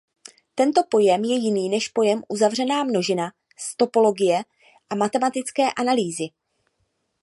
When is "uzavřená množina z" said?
2.29-3.75